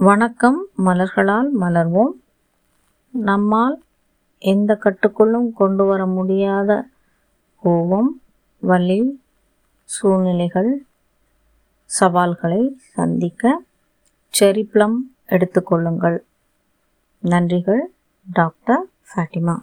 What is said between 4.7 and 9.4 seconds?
கட்டுக்குள்ளும் கொண்டு வர முடியாத கோபம் வலி